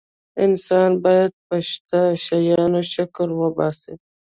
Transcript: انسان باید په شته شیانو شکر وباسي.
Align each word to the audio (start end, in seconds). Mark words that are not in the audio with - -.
انسان 0.45 0.91
باید 1.03 1.31
په 1.47 1.57
شته 1.69 2.01
شیانو 2.25 2.81
شکر 2.93 3.27
وباسي. 3.41 3.93